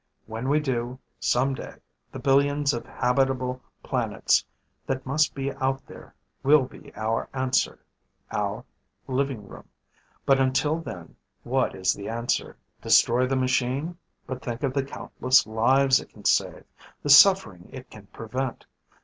When 0.25 0.49
we 0.49 0.59
do, 0.59 0.97
someday, 1.19 1.75
the 2.11 2.17
billions 2.17 2.73
of 2.73 2.87
habitable 2.87 3.61
planets 3.83 4.43
that 4.87 5.05
must 5.05 5.35
be 5.35 5.53
out 5.53 5.85
there 5.85 6.15
will 6.41 6.63
be 6.63 6.91
our 6.95 7.29
answer... 7.35 7.77
our 8.31 8.65
living 9.07 9.47
room. 9.47 9.69
But 10.25 10.39
until 10.39 10.79
then, 10.79 11.17
what 11.43 11.75
is 11.75 11.93
the 11.93 12.09
answer? 12.09 12.57
"Destroy 12.81 13.27
the 13.27 13.35
machine? 13.35 13.95
But 14.25 14.41
think 14.41 14.63
of 14.63 14.73
the 14.73 14.81
countless 14.83 15.45
lives 15.45 15.99
it 15.99 16.09
can 16.09 16.25
save, 16.25 16.63
the 17.03 17.09
suffering 17.11 17.69
it 17.71 17.91
can 17.91 18.07
prevent. 18.07 18.65